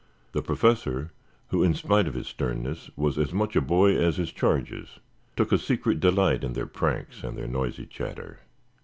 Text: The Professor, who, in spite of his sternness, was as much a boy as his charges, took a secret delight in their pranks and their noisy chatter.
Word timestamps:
The 0.31 0.41
Professor, 0.41 1.11
who, 1.49 1.61
in 1.61 1.75
spite 1.75 2.07
of 2.07 2.15
his 2.15 2.25
sternness, 2.25 2.89
was 2.95 3.19
as 3.19 3.31
much 3.33 3.55
a 3.55 3.61
boy 3.61 3.95
as 3.95 4.17
his 4.17 4.31
charges, 4.31 4.97
took 5.35 5.51
a 5.51 5.59
secret 5.59 5.99
delight 5.99 6.43
in 6.43 6.53
their 6.53 6.65
pranks 6.65 7.21
and 7.23 7.37
their 7.37 7.45
noisy 7.45 7.85
chatter. 7.85 8.39